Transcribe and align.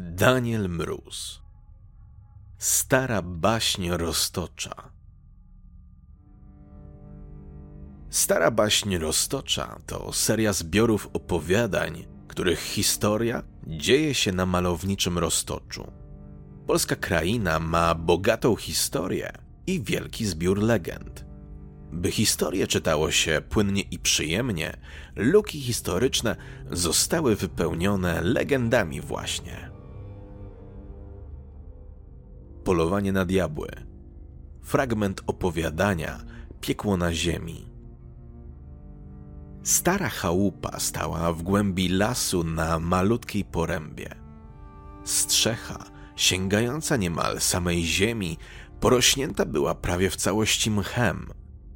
Daniel 0.00 0.68
Mróz 0.68 1.42
Stara 2.58 3.22
baśń 3.22 3.90
roztocza 3.90 4.90
Stara 8.10 8.50
baśń 8.50 8.96
roztocza 8.96 9.78
to 9.86 10.12
seria 10.12 10.52
zbiorów 10.52 11.08
opowiadań, 11.12 12.06
których 12.28 12.60
historia 12.60 13.42
dzieje 13.66 14.14
się 14.14 14.32
na 14.32 14.46
malowniczym 14.46 15.18
roztoczu. 15.18 15.92
Polska 16.66 16.96
kraina 16.96 17.58
ma 17.58 17.94
bogatą 17.94 18.56
historię 18.56 19.32
i 19.66 19.82
wielki 19.82 20.26
zbiór 20.26 20.58
legend. 20.62 21.24
By 21.92 22.10
historię 22.10 22.66
czytało 22.66 23.10
się 23.10 23.42
płynnie 23.48 23.82
i 23.82 23.98
przyjemnie, 23.98 24.76
luki 25.16 25.60
historyczne 25.60 26.36
zostały 26.70 27.36
wypełnione 27.36 28.20
legendami 28.20 29.00
właśnie. 29.00 29.77
Polowanie 32.68 33.12
na 33.12 33.24
diabły. 33.24 33.68
Fragment 34.62 35.22
opowiadania 35.26 36.18
Piekło 36.60 36.96
na 36.96 37.14
ziemi. 37.14 37.70
Stara 39.62 40.08
chałupa 40.08 40.80
stała 40.80 41.32
w 41.32 41.42
głębi 41.42 41.88
lasu 41.88 42.44
na 42.44 42.78
malutkiej 42.78 43.44
porębie. 43.44 44.14
Strzecha, 45.04 45.84
sięgająca 46.16 46.96
niemal 46.96 47.40
samej 47.40 47.84
ziemi, 47.84 48.38
porośnięta 48.80 49.46
była 49.46 49.74
prawie 49.74 50.10
w 50.10 50.16
całości 50.16 50.70
mchem. 50.70 51.26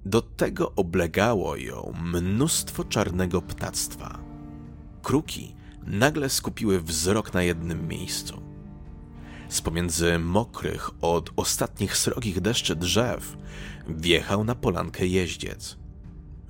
Do 0.05 0.23
tego 0.23 0.73
oblegało 0.77 1.57
ją 1.57 1.93
mnóstwo 2.03 2.85
czarnego 2.85 3.43
ptactwa. 3.43 4.19
Kruki 5.03 5.55
nagle 5.87 6.29
skupiły 6.29 6.81
wzrok 6.81 7.35
na 7.35 7.43
jednym 7.43 7.89
miejscu. 7.89 8.52
Z 9.53 9.61
pomiędzy 9.61 10.19
mokrych 10.19 10.91
od 11.01 11.31
ostatnich 11.37 11.97
srogich 11.97 12.41
deszczy 12.41 12.77
drzew 12.77 13.37
wjechał 13.89 14.45
na 14.45 14.55
polankę 14.55 15.07
jeździec. 15.07 15.77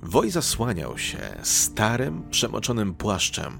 Woj 0.01 0.31
zasłaniał 0.31 0.97
się 0.97 1.17
starym, 1.41 2.29
przemoczonym 2.29 2.93
płaszczem, 2.93 3.59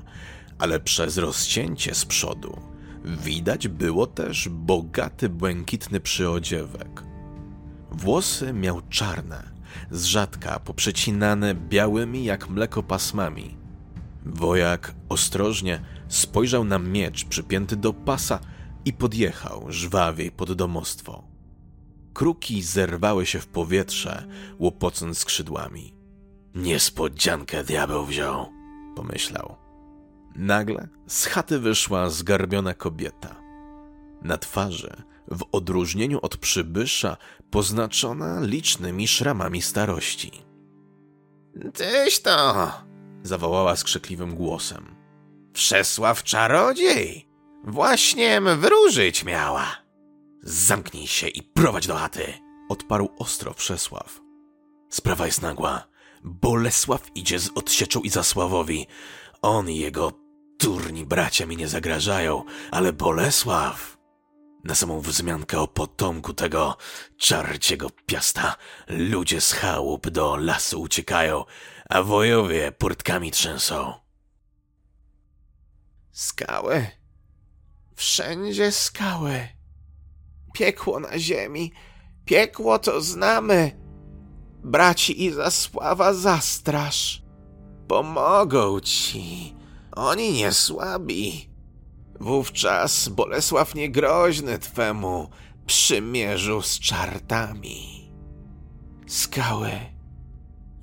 ale 0.59 0.79
przez 0.79 1.17
rozcięcie 1.17 1.95
z 1.95 2.05
przodu 2.05 2.61
widać 3.05 3.67
było 3.67 4.07
też 4.07 4.49
bogaty, 4.49 5.29
błękitny 5.29 5.99
przyodziewek. 5.99 7.03
Włosy 7.91 8.53
miał 8.53 8.81
czarne, 8.89 9.43
z 9.91 10.03
rzadka 10.03 10.59
poprzecinane 10.59 11.55
białymi 11.55 12.23
jak 12.25 12.49
mleko 12.49 12.83
pasmami. 12.83 13.57
Wojak 14.25 14.95
ostrożnie 15.09 15.81
spojrzał 16.07 16.63
na 16.63 16.79
miecz 16.79 17.25
przypięty 17.25 17.75
do 17.75 17.93
pasa 17.93 18.39
i 18.85 18.93
podjechał 18.93 19.65
żwawiej 19.69 20.31
pod 20.31 20.53
domostwo. 20.53 21.23
Kruki 22.13 22.61
zerwały 22.61 23.25
się 23.25 23.39
w 23.39 23.47
powietrze, 23.47 24.27
łopocąc 24.59 25.17
skrzydłami. 25.17 25.93
Niespodziankę 26.55 27.63
diabeł 27.63 28.05
wziął, 28.05 28.49
pomyślał. 28.95 29.55
Nagle 30.35 30.87
z 31.07 31.25
chaty 31.25 31.59
wyszła 31.59 32.09
zgarbiona 32.09 32.73
kobieta. 32.73 33.35
Na 34.21 34.37
twarzy, 34.37 35.03
w 35.31 35.43
odróżnieniu 35.51 36.19
od 36.21 36.37
przybysza, 36.37 37.17
poznaczona 37.49 38.41
licznymi 38.41 39.07
szramami 39.07 39.61
starości. 39.61 40.31
Tyś 41.73 42.19
to! 42.19 42.71
zawołała 43.23 43.75
skrzykliwym 43.75 44.35
głosem. 44.35 44.95
Przesław 45.53 46.23
czarodziej! 46.23 47.32
Właśniem 47.63 48.59
wróżyć 48.59 49.23
miała! 49.23 49.77
Zamknij 50.41 51.07
się 51.07 51.27
i 51.27 51.43
prowadź 51.43 51.87
do 51.87 51.95
chaty! 51.95 52.33
odparł 52.69 53.09
ostro 53.19 53.53
Przesław. 53.53 54.21
Sprawa 54.89 55.25
jest 55.25 55.41
nagła. 55.41 55.87
Bolesław 56.23 57.01
idzie 57.15 57.39
z 57.39 57.49
odsieczą 57.55 58.01
i 58.01 58.09
Zasławowi. 58.09 58.87
On 59.41 59.69
i 59.69 59.77
jego 59.77 60.11
turni 60.57 61.05
bracia 61.05 61.45
mi 61.45 61.57
nie 61.57 61.67
zagrażają, 61.67 62.43
ale 62.71 62.93
Bolesław... 62.93 63.97
Na 64.63 64.75
samą 64.75 65.01
wzmiankę 65.01 65.59
o 65.59 65.67
potomku 65.67 66.33
tego 66.33 66.77
czarciego 67.17 67.89
piasta 68.05 68.55
ludzie 68.87 69.41
z 69.41 69.51
chałup 69.51 70.09
do 70.09 70.35
lasu 70.35 70.81
uciekają, 70.81 71.43
a 71.89 72.03
wojowie 72.03 72.71
portkami 72.71 73.31
trzęsą. 73.31 73.93
Skały. 76.11 77.02
Wszędzie 77.95 78.71
skały. 78.71 79.47
Piekło 80.53 80.99
na 80.99 81.19
ziemi. 81.19 81.71
Piekło 82.25 82.79
to 82.79 83.01
znamy 83.01 83.71
braci 84.63 85.23
i 85.23 85.31
Zasława 85.31 86.13
zastraż. 86.13 87.23
Pomogą 87.87 88.79
ci. 88.79 89.55
Oni 89.91 90.33
nie 90.33 90.51
słabi. 90.51 91.49
Wówczas 92.19 93.09
Bolesław 93.09 93.75
niegroźny 93.75 94.59
twemu 94.59 95.29
przymierzu 95.65 96.61
z 96.61 96.79
czartami. 96.79 98.11
Skały. 99.07 99.71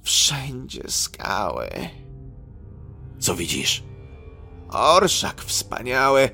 Wszędzie 0.02 0.82
skały. 0.88 1.68
Co 3.18 3.34
widzisz? 3.34 3.82
Orszak 4.68 5.42
wspaniały. 5.42 6.30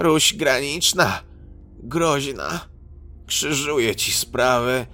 Ruś 0.00 0.34
graniczna. 0.34 1.22
Groźna. 1.82 2.60
Krzyżuje 3.26 3.96
ci 3.96 4.12
sprawy 4.12 4.86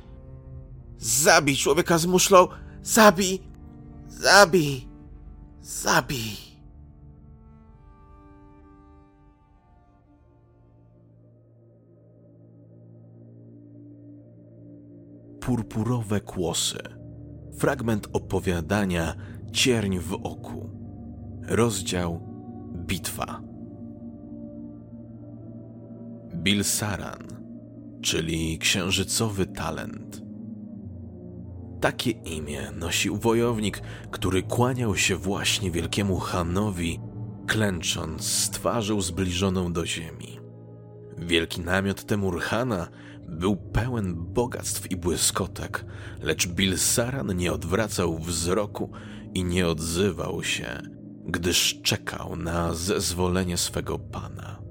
Zabij 0.98 1.56
człowieka 1.56 1.98
z 1.98 2.06
muszlą! 2.06 2.48
Zabij! 2.82 3.42
Zabij! 4.08 4.88
Zabij! 5.60 6.36
Purpurowe 15.40 16.20
kłosy. 16.20 16.78
Fragment 17.58 18.08
opowiadania 18.12 19.14
Cierń 19.52 19.98
w 19.98 20.12
oku. 20.12 20.70
Rozdział 21.42 22.20
Bitwa. 22.86 23.42
Bilsaran, 26.46 27.26
czyli 28.02 28.58
księżycowy 28.58 29.46
talent 29.46 30.22
takie 31.80 32.10
imię 32.10 32.70
nosił 32.76 33.16
wojownik, 33.16 33.82
który 34.10 34.42
kłaniał 34.42 34.96
się 34.96 35.16
właśnie 35.16 35.70
wielkiemu 35.70 36.18
Hanowi, 36.18 37.00
klęcząc 37.46 38.24
z 38.24 38.50
twarzą 38.50 39.00
zbliżoną 39.00 39.72
do 39.72 39.86
ziemi. 39.86 40.38
Wielki 41.18 41.60
namiot 41.60 42.04
Temurhana 42.04 42.88
był 43.28 43.56
pełen 43.56 44.14
bogactw 44.14 44.90
i 44.90 44.96
błyskotek, 44.96 45.84
lecz 46.22 46.46
Bilsaran 46.46 47.36
nie 47.36 47.52
odwracał 47.52 48.18
wzroku 48.18 48.90
i 49.34 49.44
nie 49.44 49.66
odzywał 49.66 50.44
się, 50.44 50.82
gdyż 51.24 51.80
czekał 51.82 52.36
na 52.36 52.74
zezwolenie 52.74 53.56
swego 53.56 53.98
pana. 53.98 54.65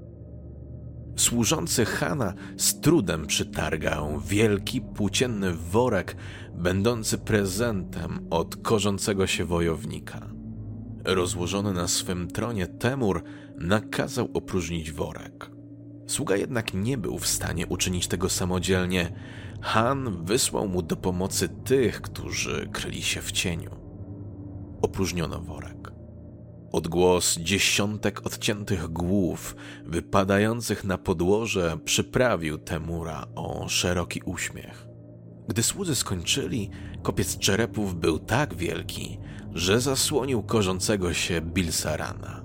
Służący 1.16 1.84
Hana 1.84 2.34
z 2.56 2.80
trudem 2.80 3.26
przytargał 3.26 4.20
wielki 4.20 4.80
płócienny 4.80 5.52
worek, 5.52 6.16
będący 6.54 7.18
prezentem 7.18 8.26
od 8.30 8.56
korzącego 8.56 9.26
się 9.26 9.44
wojownika. 9.44 10.20
Rozłożony 11.04 11.72
na 11.72 11.88
swym 11.88 12.28
tronie 12.28 12.66
Temur 12.66 13.22
nakazał 13.58 14.28
opróżnić 14.34 14.92
worek. 14.92 15.50
Sługa 16.06 16.36
jednak 16.36 16.74
nie 16.74 16.98
był 16.98 17.18
w 17.18 17.26
stanie 17.26 17.66
uczynić 17.66 18.08
tego 18.08 18.28
samodzielnie. 18.28 19.12
Han 19.60 20.24
wysłał 20.24 20.68
mu 20.68 20.82
do 20.82 20.96
pomocy 20.96 21.48
tych, 21.48 22.00
którzy 22.00 22.68
kryli 22.72 23.02
się 23.02 23.20
w 23.20 23.32
cieniu. 23.32 23.70
Opróżniono 24.82 25.40
worek. 25.40 25.85
Odgłos 26.76 27.38
dziesiątek 27.38 28.26
odciętych 28.26 28.88
głów 28.88 29.56
wypadających 29.86 30.84
na 30.84 30.98
podłoże 30.98 31.78
przyprawił 31.84 32.58
Temura 32.58 33.26
o 33.34 33.68
szeroki 33.68 34.20
uśmiech. 34.24 34.86
Gdy 35.48 35.62
słudzy 35.62 35.94
skończyli, 35.94 36.70
kopiec 37.02 37.38
czerepów 37.38 37.94
był 37.94 38.18
tak 38.18 38.54
wielki, 38.54 39.18
że 39.54 39.80
zasłonił 39.80 40.42
korzącego 40.42 41.12
się 41.12 41.40
Bilsarana. 41.40 42.44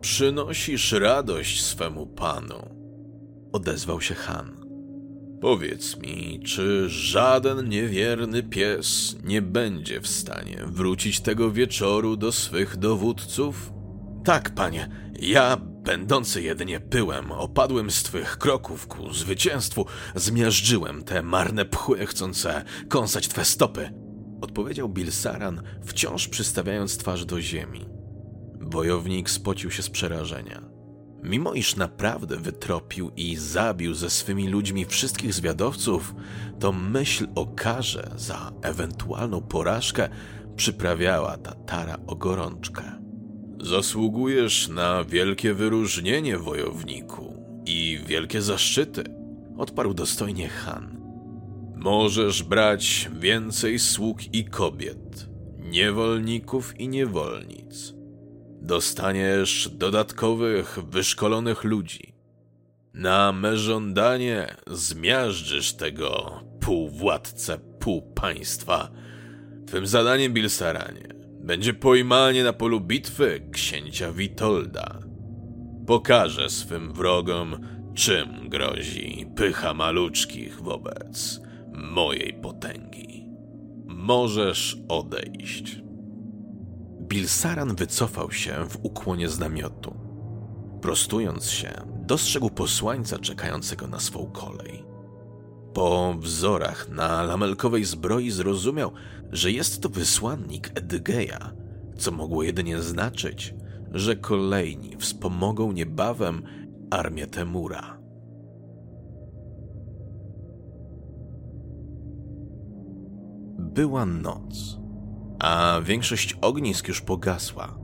Przynosisz 0.00 0.92
radość 0.92 1.62
swemu 1.62 2.06
panu, 2.06 2.68
odezwał 3.52 4.00
się 4.00 4.14
Han. 4.14 4.63
Powiedz 5.44 5.96
mi, 5.96 6.40
czy 6.46 6.88
żaden 6.88 7.68
niewierny 7.68 8.42
pies 8.42 9.16
nie 9.24 9.42
będzie 9.42 10.00
w 10.00 10.06
stanie 10.06 10.64
wrócić 10.66 11.20
tego 11.20 11.50
wieczoru 11.50 12.16
do 12.16 12.32
swych 12.32 12.76
dowódców? 12.76 13.72
Tak, 14.24 14.54
panie, 14.54 14.88
ja 15.20 15.56
Pędący 15.84 16.42
jedynie 16.42 16.80
pyłem, 16.80 17.32
opadłem 17.32 17.90
z 17.90 18.02
twych 18.02 18.38
kroków 18.38 18.86
ku 18.86 19.12
zwycięstwu, 19.12 19.86
zmiażdżyłem 20.14 21.02
te 21.02 21.22
marne 21.22 21.64
pchły 21.64 22.06
chcące 22.06 22.64
kąsać 22.88 23.28
twe 23.28 23.44
stopy. 23.44 23.90
Odpowiedział 24.40 24.88
Bilsaran, 24.88 25.62
wciąż 25.82 26.28
przystawiając 26.28 26.98
twarz 26.98 27.24
do 27.24 27.40
ziemi. 27.40 27.86
Wojownik 28.60 29.30
spocił 29.30 29.70
się 29.70 29.82
z 29.82 29.90
przerażenia. 29.90 30.73
Mimo 31.24 31.54
iż 31.54 31.76
naprawdę 31.76 32.36
wytropił 32.36 33.10
i 33.16 33.36
zabił 33.36 33.94
ze 33.94 34.10
swymi 34.10 34.48
ludźmi 34.48 34.84
wszystkich 34.84 35.34
zwiadowców, 35.34 36.14
to 36.60 36.72
myśl 36.72 37.26
o 37.34 37.46
karze 37.46 38.10
za 38.16 38.52
ewentualną 38.62 39.40
porażkę 39.40 40.08
przyprawiała 40.56 41.36
Tatara 41.36 41.98
o 42.06 42.16
gorączkę. 42.16 42.82
Zasługujesz 43.60 44.68
na 44.68 45.04
wielkie 45.04 45.54
wyróżnienie, 45.54 46.38
wojowniku, 46.38 47.34
i 47.66 48.00
wielkie 48.06 48.42
zaszczyty, 48.42 49.04
odparł 49.58 49.94
dostojnie 49.94 50.48
Han. 50.48 51.00
Możesz 51.76 52.42
brać 52.42 53.10
więcej 53.20 53.78
sług 53.78 54.34
i 54.34 54.44
kobiet, 54.44 55.28
niewolników 55.58 56.80
i 56.80 56.88
niewolnic. 56.88 57.93
Dostaniesz 58.64 59.68
dodatkowych, 59.72 60.78
wyszkolonych 60.90 61.64
ludzi. 61.64 62.14
Na 62.94 63.32
me 63.32 63.56
żądanie 63.56 64.56
zmiażdżysz 64.66 65.72
tego 65.72 66.40
półwładcę 66.60 67.58
pół 67.80 68.02
państwa. 68.02 68.90
Twym 69.66 69.86
zadaniem, 69.86 70.32
Bilsaranie, 70.32 71.08
będzie 71.40 71.74
pojmanie 71.74 72.44
na 72.44 72.52
polu 72.52 72.80
bitwy 72.80 73.48
księcia 73.52 74.12
Witolda. 74.12 74.98
Pokażę 75.86 76.50
swym 76.50 76.92
wrogom, 76.92 77.56
czym 77.94 78.48
grozi 78.48 79.26
pycha 79.36 79.74
maluczkich 79.74 80.62
wobec 80.62 81.40
mojej 81.72 82.34
potęgi. 82.42 83.26
Możesz 83.86 84.76
odejść. 84.88 85.83
Bilsaran 87.08 87.74
wycofał 87.76 88.32
się 88.32 88.54
w 88.68 88.78
ukłonie 88.82 89.28
z 89.28 89.38
namiotu. 89.38 89.94
Prostując 90.80 91.50
się, 91.50 91.72
dostrzegł 92.06 92.50
posłańca 92.50 93.18
czekającego 93.18 93.86
na 93.86 94.00
swą 94.00 94.26
kolej. 94.26 94.84
Po 95.74 96.14
wzorach 96.18 96.88
na 96.88 97.22
lamelkowej 97.22 97.84
zbroi 97.84 98.30
zrozumiał, 98.30 98.92
że 99.32 99.52
jest 99.52 99.80
to 99.82 99.88
wysłannik 99.88 100.70
Edgeja, 100.74 101.52
co 101.98 102.12
mogło 102.12 102.42
jedynie 102.42 102.82
znaczyć, 102.82 103.54
że 103.92 104.16
kolejni 104.16 104.96
wspomogą 104.96 105.72
niebawem 105.72 106.42
armię 106.90 107.26
Temura. 107.26 107.98
Była 113.58 114.06
noc, 114.06 114.83
a 115.44 115.80
większość 115.80 116.36
ognisk 116.40 116.88
już 116.88 117.00
pogasła. 117.00 117.78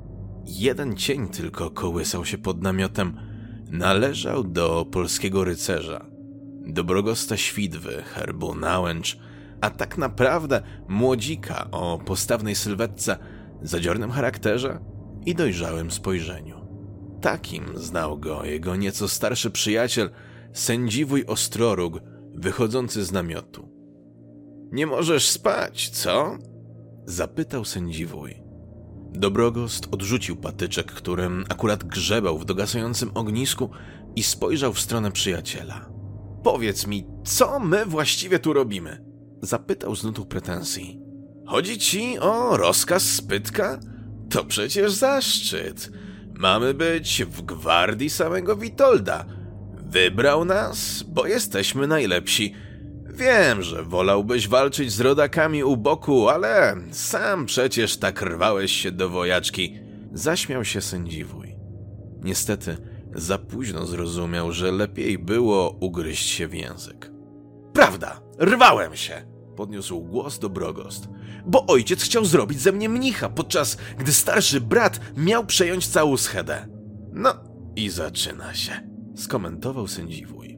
Jeden 0.47 0.97
cień 0.97 1.29
tylko 1.29 1.71
kołysał 1.71 2.25
się 2.25 2.39
pod 2.39 2.63
namiotem. 2.63 3.21
Należał 3.71 4.45
do 4.45 4.87
polskiego 4.93 5.45
rycerza, 5.45 6.07
dobrogosta 6.67 7.37
świdwy, 7.37 8.03
herbu 8.03 8.55
nałęcz, 8.55 9.19
a 9.61 9.71
tak 9.71 9.99
naprawdę 9.99 10.63
młodzika 10.89 11.71
o 11.71 11.99
postawnej 11.99 12.55
sylwetce, 12.55 13.19
zadziornym 13.63 14.11
charakterze 14.11 14.81
i 15.27 15.35
dojrzałym 15.35 15.91
spojrzeniu. 15.91 16.61
Takim 17.21 17.65
znał 17.75 18.19
go 18.19 18.45
jego 18.45 18.77
nieco 18.77 19.09
starszy 19.09 19.51
przyjaciel, 19.51 20.11
sędziwój 20.53 21.25
Ostroróg, 21.27 22.01
wychodzący 22.35 23.05
z 23.05 23.13
namiotu. 23.13 23.69
Nie 24.73 24.87
możesz 24.87 25.29
spać, 25.29 25.89
co? 25.89 26.39
Zapytał 27.11 27.65
sędziwój. 27.65 28.43
Dobrogost 29.13 29.89
odrzucił 29.91 30.37
patyczek, 30.37 30.93
którym 30.93 31.45
akurat 31.49 31.85
grzebał 31.85 32.39
w 32.39 32.45
dogasającym 32.45 33.11
ognisku 33.15 33.71
i 34.17 34.23
spojrzał 34.23 34.73
w 34.73 34.81
stronę 34.81 35.13
przyjaciela. 35.13 35.89
Powiedz 36.43 36.87
mi, 36.87 37.07
co 37.25 37.61
my 37.61 37.87
właściwie 37.87 38.39
tu 38.39 38.53
robimy? 38.53 39.05
Zapytał 39.43 39.97
z 39.97 40.05
nutą 40.05 40.25
pretensji. 40.25 41.01
Chodzi 41.47 41.79
ci 41.79 42.19
o 42.19 42.57
rozkaz 42.57 43.03
spytka? 43.03 43.81
To 44.31 44.45
przecież 44.45 44.93
zaszczyt. 44.93 45.91
Mamy 46.35 46.75
być 46.75 47.25
w 47.25 47.43
gwardii 47.43 48.11
samego 48.11 48.57
Witolda. 48.57 49.25
Wybrał 49.87 50.45
nas, 50.45 51.03
bo 51.03 51.27
jesteśmy 51.27 51.87
najlepsi. 51.87 52.55
Wiem, 53.15 53.63
że 53.63 53.83
wolałbyś 53.83 54.49
walczyć 54.49 54.93
z 54.93 55.01
rodakami 55.01 55.65
u 55.65 55.77
boku, 55.77 56.29
ale 56.29 56.77
sam 56.91 57.47
przecież 57.47 57.97
tak 57.97 58.23
rwałeś 58.23 58.73
się 58.73 58.93
do 58.93 59.09
wojaczki. 59.09 59.79
Zaśmiał 60.13 60.65
się 60.65 60.81
sędziwój. 60.81 61.57
Niestety, 62.23 62.77
za 63.15 63.39
późno 63.39 63.87
zrozumiał, 63.87 64.53
że 64.53 64.73
lepiej 64.73 65.19
było 65.19 65.77
ugryźć 65.81 66.29
się 66.29 66.49
w 66.49 66.55
język. 66.55 67.11
Prawda, 67.73 68.21
rwałem 68.39 68.97
się, 68.97 69.23
podniósł 69.57 70.01
głos 70.01 70.39
Dobrogost, 70.39 71.09
bo 71.47 71.67
ojciec 71.67 72.03
chciał 72.03 72.25
zrobić 72.25 72.61
ze 72.61 72.73
mnie 72.73 72.89
mnicha, 72.89 73.29
podczas 73.29 73.77
gdy 73.99 74.13
starszy 74.13 74.61
brat 74.61 75.01
miał 75.17 75.47
przejąć 75.47 75.87
całą 75.87 76.17
schedę. 76.17 76.69
No 77.13 77.35
i 77.77 77.91
zaczyna 77.91 78.55
się, 78.55 78.73
skomentował 79.17 79.89
sędziwój. 79.89 80.50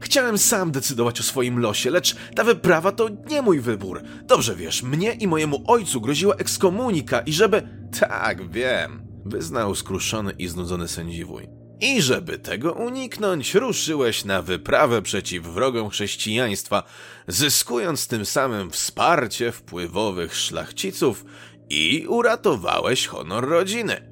Chciałem 0.00 0.38
sam 0.38 0.70
decydować 0.70 1.20
o 1.20 1.22
swoim 1.22 1.58
losie, 1.58 1.90
lecz 1.90 2.16
ta 2.36 2.44
wyprawa 2.44 2.92
to 2.92 3.08
nie 3.26 3.42
mój 3.42 3.60
wybór. 3.60 4.02
Dobrze 4.24 4.56
wiesz, 4.56 4.82
mnie 4.82 5.12
i 5.12 5.26
mojemu 5.26 5.64
ojcu 5.66 6.00
groziła 6.00 6.34
ekskomunika 6.34 7.20
i 7.20 7.32
żeby... 7.32 7.68
Tak, 8.00 8.50
wiem, 8.50 9.02
wyznał 9.24 9.74
skruszony 9.74 10.32
i 10.32 10.48
znudzony 10.48 10.88
sędziwój. 10.88 11.48
I 11.80 12.02
żeby 12.02 12.38
tego 12.38 12.72
uniknąć, 12.72 13.54
ruszyłeś 13.54 14.24
na 14.24 14.42
wyprawę 14.42 15.02
przeciw 15.02 15.46
wrogom 15.46 15.90
chrześcijaństwa, 15.90 16.82
zyskując 17.28 18.08
tym 18.08 18.26
samym 18.26 18.70
wsparcie 18.70 19.52
wpływowych 19.52 20.36
szlachciców 20.36 21.24
i 21.70 22.06
uratowałeś 22.08 23.06
honor 23.06 23.48
rodziny. 23.48 24.07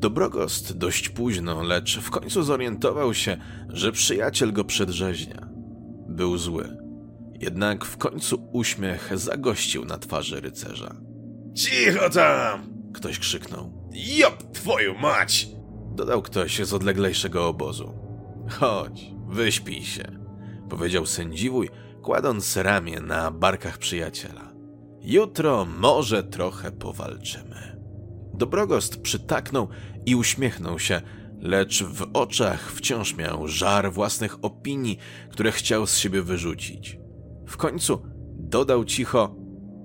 Dobrogost 0.00 0.78
dość 0.78 1.08
późno, 1.08 1.62
lecz 1.62 1.98
w 1.98 2.10
końcu 2.10 2.42
zorientował 2.42 3.14
się, 3.14 3.36
że 3.68 3.92
przyjaciel 3.92 4.52
go 4.52 4.64
przedrzeźnia. 4.64 5.48
Był 6.08 6.38
zły. 6.38 6.76
Jednak 7.40 7.84
w 7.84 7.96
końcu 7.96 8.48
uśmiech 8.52 9.18
zagościł 9.18 9.84
na 9.84 9.98
twarzy 9.98 10.40
rycerza. 10.40 10.94
Cicho 11.54 12.10
tam! 12.10 12.60
Ktoś 12.94 13.18
krzyknął. 13.18 13.90
Jop, 13.92 14.52
twoją 14.52 14.94
mać! 14.94 15.48
Dodał 15.94 16.22
ktoś 16.22 16.58
z 16.58 16.74
odleglejszego 16.74 17.48
obozu. 17.48 17.94
Chodź, 18.50 19.10
wyśpij 19.28 19.82
się, 19.82 20.04
powiedział 20.70 21.06
sędziwój, 21.06 21.68
kładąc 22.02 22.56
ramię 22.56 23.00
na 23.00 23.30
barkach 23.30 23.78
przyjaciela. 23.78 24.52
Jutro 25.00 25.64
może 25.64 26.22
trochę 26.22 26.72
powalczymy. 26.72 27.79
Dobrogost 28.40 29.02
przytaknął 29.02 29.68
i 30.06 30.14
uśmiechnął 30.14 30.78
się, 30.78 31.00
lecz 31.40 31.82
w 31.84 32.10
oczach 32.12 32.72
wciąż 32.72 33.16
miał 33.16 33.48
żar 33.48 33.92
własnych 33.92 34.44
opinii, 34.44 34.98
które 35.30 35.52
chciał 35.52 35.86
z 35.86 35.98
siebie 35.98 36.22
wyrzucić. 36.22 36.98
W 37.46 37.56
końcu 37.56 38.02
dodał 38.38 38.84
cicho: 38.84 39.36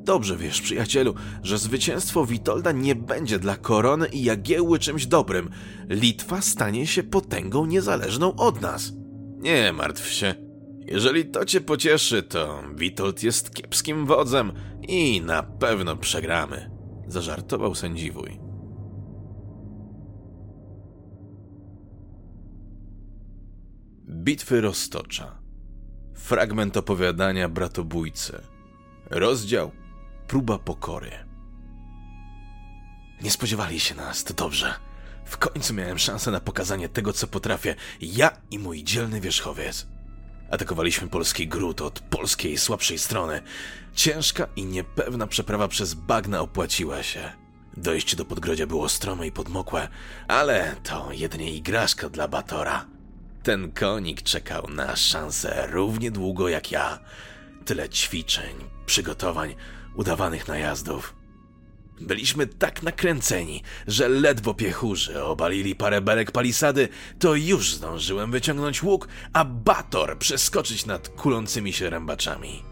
Dobrze 0.03 0.37
wiesz, 0.37 0.61
przyjacielu, 0.61 1.13
że 1.43 1.57
zwycięstwo 1.57 2.25
Witolda 2.25 2.71
nie 2.71 2.95
będzie 2.95 3.39
dla 3.39 3.57
korony 3.57 4.07
i 4.07 4.23
Jagiełły 4.23 4.79
czymś 4.79 5.05
dobrym. 5.05 5.49
Litwa 5.89 6.41
stanie 6.41 6.87
się 6.87 7.03
potęgą 7.03 7.65
niezależną 7.65 8.35
od 8.35 8.61
nas. 8.61 8.93
Nie 9.37 9.73
martw 9.73 10.07
się. 10.07 10.35
Jeżeli 10.85 11.25
to 11.25 11.45
cię 11.45 11.61
pocieszy, 11.61 12.23
to 12.23 12.63
Witold 12.75 13.23
jest 13.23 13.53
kiepskim 13.53 14.05
wodzem 14.05 14.51
i 14.87 15.21
na 15.21 15.43
pewno 15.43 15.97
przegramy. 15.97 16.69
Zażartował 17.07 17.75
sędziwój. 17.75 18.44
Bitwy 24.09 24.61
roztocza. 24.61 25.39
Fragment 26.15 26.77
opowiadania 26.77 27.49
bratobójcy. 27.49 28.41
Rozdział 29.09 29.71
próba 30.27 30.59
pokory. 30.59 31.11
Nie 33.21 33.31
spodziewali 33.31 33.79
się 33.79 33.95
nas, 33.95 34.23
to 34.23 34.33
dobrze. 34.33 34.73
W 35.25 35.37
końcu 35.37 35.73
miałem 35.73 35.99
szansę 35.99 36.31
na 36.31 36.39
pokazanie 36.39 36.89
tego, 36.89 37.13
co 37.13 37.27
potrafię 37.27 37.75
ja 38.01 38.37
i 38.51 38.59
mój 38.59 38.83
dzielny 38.83 39.21
wierzchowiec. 39.21 39.87
Atakowaliśmy 40.51 41.07
polski 41.07 41.47
gród 41.47 41.81
od 41.81 41.99
polskiej 41.99 42.57
słabszej 42.57 42.97
strony. 42.97 43.41
Ciężka 43.93 44.47
i 44.55 44.65
niepewna 44.65 45.27
przeprawa 45.27 45.67
przez 45.67 45.93
bagna 45.93 46.41
opłaciła 46.41 47.03
się. 47.03 47.31
Dojście 47.77 48.17
do 48.17 48.25
podgrodzia 48.25 48.67
było 48.67 48.89
strome 48.89 49.27
i 49.27 49.31
podmokłe, 49.31 49.87
ale 50.27 50.75
to 50.83 51.11
jedynie 51.11 51.53
igraszka 51.53 52.09
dla 52.09 52.27
Batora. 52.27 52.94
Ten 53.45 53.71
konik 53.71 54.21
czekał 54.21 54.67
na 54.69 54.95
szansę 54.95 55.67
równie 55.71 56.11
długo 56.11 56.49
jak 56.49 56.71
ja. 56.71 56.99
Tyle 57.65 57.89
ćwiczeń, 57.89 58.55
przygotowań, 58.85 59.55
udawanych 59.95 60.47
najazdów. 60.47 61.15
Byliśmy 62.01 62.47
tak 62.47 62.83
nakręceni, 62.83 63.63
że 63.87 64.09
ledwo 64.09 64.53
piechurzy 64.53 65.23
obalili 65.23 65.75
parę 65.75 66.01
belek 66.01 66.31
palisady, 66.31 66.87
to 67.19 67.35
już 67.35 67.75
zdążyłem 67.75 68.31
wyciągnąć 68.31 68.83
łuk, 68.83 69.07
a 69.33 69.45
Bator 69.45 70.17
przeskoczyć 70.17 70.85
nad 70.85 71.09
kulącymi 71.09 71.73
się 71.73 71.89
rębaczami. 71.89 72.63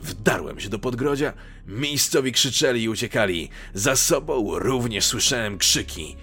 Wdarłem 0.00 0.60
się 0.60 0.68
do 0.68 0.78
podgrodzia, 0.78 1.32
miejscowi 1.66 2.32
krzyczeli 2.32 2.82
i 2.82 2.88
uciekali. 2.88 3.48
Za 3.74 3.96
sobą 3.96 4.58
również 4.58 5.04
słyszałem 5.04 5.58
krzyki. 5.58 6.16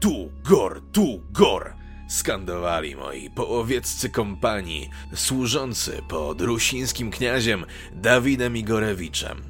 Tu 0.00 0.32
gor, 0.44 0.82
tu 0.92 1.22
gor! 1.30 1.79
Skandowali 2.10 2.96
moi 2.96 3.30
połowieccy 3.30 4.10
kompanii, 4.10 4.90
służący 5.14 6.02
pod 6.08 6.40
rusińskim 6.40 7.10
kniaziem 7.10 7.66
Dawidem 7.92 8.56
Igorewiczem. 8.56 9.42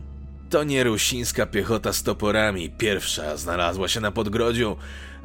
To 0.50 0.64
nie 0.64 0.84
rusińska 0.84 1.46
piechota 1.46 1.92
z 1.92 2.02
toporami 2.02 2.70
pierwsza 2.70 3.36
znalazła 3.36 3.88
się 3.88 4.00
na 4.00 4.10
podgrodziu, 4.10 4.76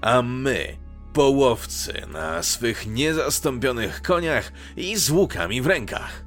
a 0.01 0.21
my, 0.21 0.77
połowcy, 1.13 1.93
na 2.13 2.43
swych 2.43 2.87
niezastąpionych 2.87 4.01
koniach 4.01 4.51
i 4.77 4.97
z 4.97 5.09
łukami 5.09 5.61
w 5.61 5.67
rękach. 5.67 6.25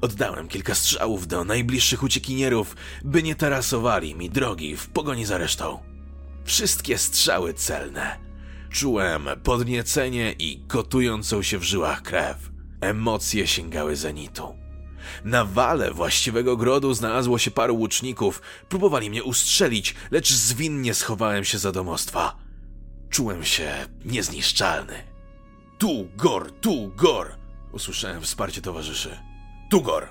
Oddałem 0.00 0.48
kilka 0.48 0.74
strzałów 0.74 1.26
do 1.26 1.44
najbliższych 1.44 2.02
uciekinierów, 2.02 2.76
by 3.04 3.22
nie 3.22 3.34
tarasowali 3.34 4.14
mi 4.14 4.30
drogi 4.30 4.76
w 4.76 4.88
pogoni 4.88 5.24
za 5.24 5.38
resztą. 5.38 5.78
Wszystkie 6.44 6.98
strzały 6.98 7.54
celne. 7.54 8.33
Czułem 8.74 9.28
podniecenie 9.42 10.34
i 10.38 10.58
gotującą 10.58 11.42
się 11.42 11.58
w 11.58 11.62
żyłach 11.62 12.02
krew. 12.02 12.50
Emocje 12.80 13.46
sięgały 13.46 13.96
zenitu. 13.96 14.54
Na 15.24 15.44
wale 15.44 15.90
właściwego 15.90 16.56
grodu 16.56 16.94
znalazło 16.94 17.38
się 17.38 17.50
paru 17.50 17.76
łuczników. 17.76 18.42
Próbowali 18.68 19.10
mnie 19.10 19.24
ustrzelić, 19.24 19.94
lecz 20.10 20.32
zwinnie 20.32 20.94
schowałem 20.94 21.44
się 21.44 21.58
za 21.58 21.72
domostwa. 21.72 22.36
Czułem 23.10 23.44
się 23.44 23.86
niezniszczalny. 24.04 25.02
Tu, 25.78 26.08
Gor, 26.16 26.52
tu, 26.52 26.92
Gor! 26.96 27.36
Usłyszałem 27.72 28.22
wsparcie 28.22 28.62
towarzyszy. 28.62 29.18
Tugor! 29.70 30.08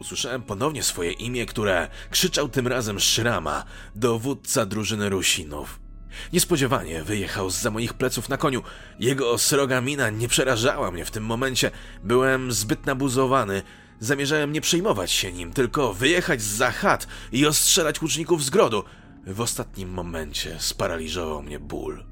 Usłyszałem 0.00 0.42
ponownie 0.42 0.82
swoje 0.82 1.12
imię, 1.12 1.46
które 1.46 1.88
krzyczał 2.10 2.48
tym 2.48 2.66
razem 2.66 3.00
Szrama, 3.00 3.64
dowódca 3.94 4.66
drużyny 4.66 5.08
Rusinów. 5.08 5.85
Niespodziewanie 6.32 7.02
wyjechał 7.02 7.50
z 7.50 7.60
za 7.60 7.70
moich 7.70 7.94
pleców 7.94 8.28
na 8.28 8.36
koniu. 8.36 8.62
Jego 8.98 9.38
sroga 9.38 9.80
mina 9.80 10.10
nie 10.10 10.28
przerażała 10.28 10.90
mnie 10.90 11.04
w 11.04 11.10
tym 11.10 11.24
momencie. 11.24 11.70
Byłem 12.04 12.52
zbyt 12.52 12.86
nabuzowany. 12.86 13.62
Zamierzałem 14.00 14.52
nie 14.52 14.60
przejmować 14.60 15.10
się 15.10 15.32
nim, 15.32 15.52
tylko 15.52 15.94
wyjechać 15.94 16.42
z 16.42 16.74
chat 16.74 17.06
i 17.32 17.46
ostrzelać 17.46 18.02
łuczników 18.02 18.44
z 18.44 18.50
grodu. 18.50 18.84
W 19.26 19.40
ostatnim 19.40 19.88
momencie 19.90 20.56
sparaliżował 20.60 21.42
mnie 21.42 21.60
ból. 21.60 22.04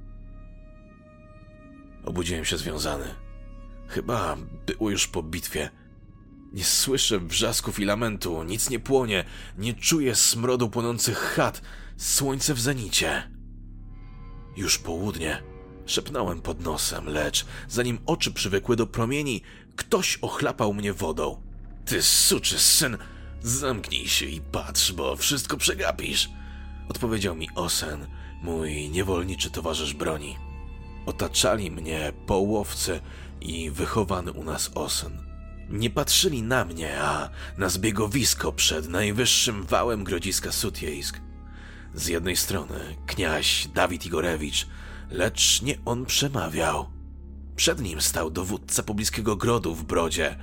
Obudziłem 2.05 2.45
się 2.45 2.59
związany. 2.59 3.15
Chyba 3.89 4.37
było 4.67 4.91
już 4.91 5.07
po 5.07 5.23
bitwie. 5.23 5.71
Nie 6.53 6.65
słyszę 6.65 7.19
wrzasków 7.19 7.81
i 7.81 7.85
lamentu, 7.85 8.43
nic 8.43 8.71
nie 8.71 8.81
płonie, 8.81 9.25
nie 9.59 9.75
czuję 9.75 10.15
smrodu 10.15 10.71
płonących 10.71 11.19
chat, 11.19 11.63
słońce 11.97 12.55
w 12.55 12.61
zenicie. 12.61 13.31
Już 14.57 14.79
południe. 14.79 15.43
Szepnąłem 15.87 16.43
pod 16.43 16.61
nosem, 16.61 17.09
lecz 17.09 17.47
zanim 17.69 17.99
oczy 18.07 18.33
przywykły 18.33 18.77
do 18.77 18.87
promieni, 18.87 19.43
ktoś 19.77 20.19
ochlapał 20.23 20.75
mnie 20.75 20.93
wodą. 20.93 21.43
Ty 21.85 22.03
suczy 22.03 22.59
syn, 22.59 22.99
zamknij 23.43 24.09
się 24.09 24.27
i 24.27 24.41
patrz, 24.41 24.93
bo 24.93 25.17
wszystko 25.17 25.57
przegapisz. 25.57 26.31
Odpowiedział 26.89 27.37
mi 27.37 27.49
Osen, 27.55 28.07
mój 28.43 28.91
niewolniczy 28.91 29.51
towarzysz 29.51 29.95
broni. 29.95 30.37
Otaczali 31.07 31.71
mnie 31.71 32.13
połowcy 32.27 33.01
i 33.41 33.71
wychowany 33.71 34.33
u 34.33 34.45
nas 34.45 34.71
Osen. 34.75 35.19
Nie 35.69 35.91
patrzyli 35.91 36.43
na 36.43 36.65
mnie, 36.65 37.01
a 37.01 37.29
na 37.59 37.69
zbiegowisko 37.69 38.53
przed 38.53 38.89
najwyższym 38.89 39.63
wałem 39.63 40.05
grodziska 40.05 40.53
Sutiejsk. 40.53 41.21
Z 41.95 42.07
jednej 42.07 42.37
strony 42.37 42.97
kniaź 43.07 43.69
Dawid 43.75 44.07
Igorewicz, 44.07 44.67
lecz 45.11 45.63
nie 45.63 45.75
on 45.85 46.07
przemawiał. 46.07 46.87
Przed 47.57 47.81
nim 47.81 48.01
stał 48.01 48.31
dowódca 48.31 48.83
pobliskiego 48.83 49.37
grodu 49.37 49.75
w 49.75 49.85
Brodzie. 49.85 50.37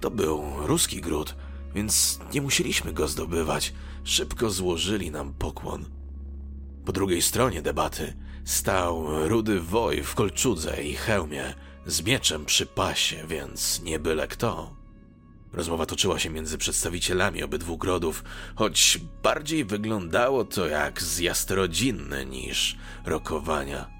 To 0.00 0.10
był 0.10 0.44
ruski 0.66 1.00
gród, 1.00 1.36
więc 1.74 2.18
nie 2.34 2.42
musieliśmy 2.42 2.92
go 2.92 3.08
zdobywać. 3.08 3.74
Szybko 4.04 4.50
złożyli 4.50 5.10
nam 5.10 5.34
pokłon. 5.34 5.84
Po 6.84 6.92
drugiej 6.92 7.22
stronie 7.22 7.62
debaty 7.62 8.14
stał 8.44 9.28
rudy 9.28 9.60
woj 9.60 10.02
w 10.02 10.14
kolczudze 10.14 10.82
i 10.82 10.94
hełmie, 10.94 11.54
z 11.86 12.02
mieczem 12.02 12.44
przy 12.44 12.66
pasie, 12.66 13.26
więc 13.28 13.82
nie 13.82 13.98
byle 13.98 14.28
kto. 14.28 14.83
Rozmowa 15.54 15.86
toczyła 15.86 16.18
się 16.18 16.30
między 16.30 16.58
przedstawicielami 16.58 17.42
obydwu 17.42 17.76
grodów, 17.78 18.24
choć 18.54 18.98
bardziej 19.22 19.64
wyglądało 19.64 20.44
to 20.44 20.66
jak 20.66 21.02
zjazd 21.02 21.50
rodzinny 21.50 22.26
niż 22.26 22.76
rokowania. 23.04 23.90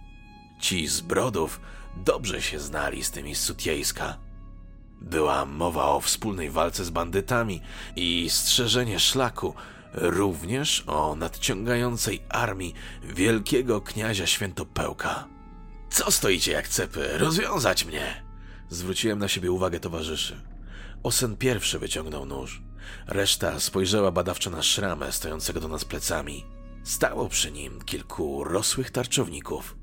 Ci 0.61 0.87
z 0.87 1.01
brodów 1.01 1.61
dobrze 1.97 2.43
się 2.43 2.61
znali 2.61 3.05
z 3.05 3.11
tymi 3.11 3.35
z 3.35 3.41
Sutiejska. 3.41 4.19
Była 5.01 5.45
mowa 5.45 5.85
o 5.85 6.01
wspólnej 6.01 6.51
walce 6.51 6.85
z 6.85 6.91
bandytami 6.91 7.61
i 7.97 8.31
strzeżenie 8.31 8.99
szlaku, 8.99 9.55
również 9.95 10.85
o 10.87 11.15
nadciągającej 11.17 12.23
armii 12.29 12.75
wielkiego 13.03 13.81
kniazia 13.81 14.27
Świętopełka. 14.27 15.29
Co 15.91 16.11
stoicie 16.11 16.53
jak 16.53 16.69
cepy? 16.69 17.19
Rozwiązać 17.19 17.85
mnie! 17.85 18.25
Zwróciłem 18.71 19.19
na 19.19 19.29
siebie 19.29 19.53
uwagę 19.53 19.81
towarzyszy. 19.81 20.54
Osen 21.05 21.37
pierwszy 21.37 21.79
wyciągnął 21.79 22.27
nóż. 22.27 22.63
Reszta 23.07 23.61
spojrzała 23.61 24.11
badawczo 24.11 24.51
na 24.51 24.63
szramę 24.63 25.13
stojącego 25.13 25.61
do 25.61 25.69
nas 25.69 25.85
plecami. 25.85 26.45
Stało 26.85 27.29
przy 27.29 27.53
nim 27.53 27.83
kilku 27.83 28.45
rosłych 28.45 28.91
tarczowników. 28.91 29.77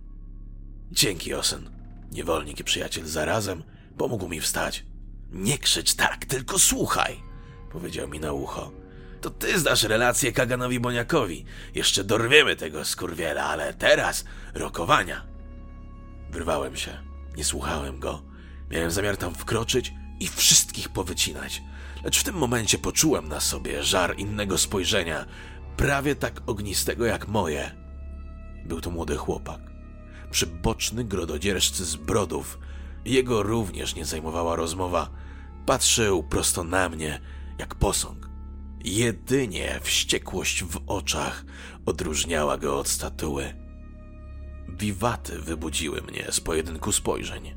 Dzięki, 0.92 1.34
Osen. 1.34 1.70
Niewolnik 2.12 2.60
i 2.60 2.64
przyjaciel 2.64 3.06
zarazem 3.06 3.64
pomógł 3.98 4.28
mi 4.28 4.42
wstać. 4.42 4.86
Nie 5.32 5.58
krzycz 5.58 5.94
tak, 5.94 6.26
tylko 6.26 6.60
słuchaj, 6.60 7.24
powiedział 7.72 8.08
mi 8.08 8.20
na 8.20 8.34
ucho. 8.34 8.72
To 9.22 9.30
ty 9.30 9.60
zdasz 9.60 9.84
relację 9.84 10.32
Kaganowi 10.32 10.80
Boniakowi. 10.80 11.46
Jeszcze 11.76 12.04
dorwiemy 12.04 12.56
tego 12.56 12.86
skurwiela, 12.86 13.44
ale 13.44 13.74
teraz 13.74 14.26
rokowania. 14.54 15.28
Wyrwałem 16.32 16.76
się. 16.76 16.98
Nie 17.38 17.44
słuchałem 17.44 18.00
go. 18.00 18.24
Miałem 18.70 18.92
zamiar 18.92 19.18
tam 19.18 19.36
wkroczyć 19.36 19.94
i 20.22 20.28
wszystkich 20.28 20.90
powycinać. 20.90 21.64
Lecz 22.04 22.20
w 22.20 22.24
tym 22.24 22.36
momencie 22.36 22.78
poczułem 22.78 23.28
na 23.28 23.40
sobie 23.40 23.84
żar 23.84 24.18
innego 24.18 24.58
spojrzenia, 24.58 25.26
prawie 25.78 26.16
tak 26.16 26.42
ognistego 26.46 27.06
jak 27.06 27.28
moje. 27.28 27.72
Był 28.66 28.82
to 28.82 28.92
młody 28.92 29.18
chłopak. 29.18 29.62
Przyboczny 30.32 31.04
grododzierżcy 31.04 31.86
z 31.86 31.96
brodów. 31.96 32.60
Jego 33.06 33.44
również 33.44 33.96
nie 33.96 34.06
zajmowała 34.06 34.56
rozmowa. 34.56 35.10
Patrzył 35.66 36.24
prosto 36.24 36.64
na 36.64 36.90
mnie, 36.90 37.22
jak 37.58 37.76
posąg. 37.76 38.30
Jedynie 38.84 39.80
wściekłość 39.84 40.64
w 40.64 40.82
oczach 40.88 41.46
odróżniała 41.86 42.58
go 42.58 42.80
od 42.80 42.88
statuły. 42.88 43.54
Wiwaty 44.70 45.40
wybudziły 45.40 46.02
mnie 46.02 46.28
z 46.32 46.40
pojedynku 46.40 46.92
spojrzeń. 46.92 47.56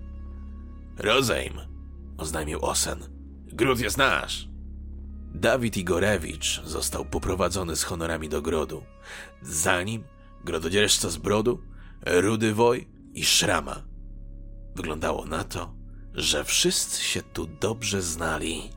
Rozejm, 0.98 1.73
oznajmił 2.18 2.58
Osen. 2.64 2.98
Gród 3.46 3.80
jest 3.80 3.96
nasz. 3.96 4.48
Dawid 5.34 5.76
Igorewicz 5.76 6.62
został 6.64 7.04
poprowadzony 7.04 7.76
z 7.76 7.82
honorami 7.82 8.28
do 8.28 8.42
grodu. 8.42 8.82
Za 9.42 9.82
nim 9.82 10.04
grododzierżca 10.44 11.10
z 11.10 11.16
brodu, 11.16 11.62
Rudy 12.06 12.54
Woj 12.54 12.88
i 13.14 13.24
Szrama. 13.24 13.82
Wyglądało 14.74 15.26
na 15.26 15.44
to, 15.44 15.74
że 16.14 16.44
wszyscy 16.44 17.02
się 17.04 17.22
tu 17.22 17.46
dobrze 17.46 18.02
znali. 18.02 18.70